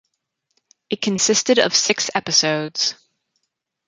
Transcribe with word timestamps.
It 0.89 0.99
consisted 0.99 1.59
of 1.59 1.75
six 1.75 2.09
episodes. 2.15 2.95